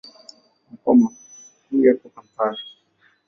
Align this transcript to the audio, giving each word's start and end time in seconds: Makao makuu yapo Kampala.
Makao 0.69 0.93
makuu 0.99 1.83
yapo 1.85 2.05
Kampala. 2.15 2.61